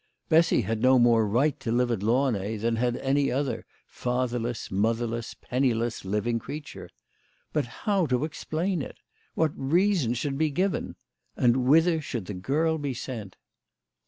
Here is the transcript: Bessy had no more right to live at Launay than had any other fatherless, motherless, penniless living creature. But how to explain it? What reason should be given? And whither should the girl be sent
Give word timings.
Bessy 0.29 0.61
had 0.61 0.81
no 0.81 0.97
more 0.97 1.27
right 1.27 1.59
to 1.59 1.71
live 1.71 1.91
at 1.91 2.01
Launay 2.01 2.57
than 2.57 2.77
had 2.77 2.97
any 2.97 3.31
other 3.31 3.67
fatherless, 3.85 4.71
motherless, 4.71 5.35
penniless 5.35 6.03
living 6.03 6.39
creature. 6.39 6.89
But 7.53 7.65
how 7.85 8.07
to 8.07 8.25
explain 8.25 8.81
it? 8.81 8.97
What 9.35 9.51
reason 9.55 10.15
should 10.15 10.39
be 10.39 10.49
given? 10.49 10.95
And 11.37 11.67
whither 11.67 12.01
should 12.01 12.25
the 12.25 12.33
girl 12.33 12.79
be 12.79 12.95
sent 12.95 13.37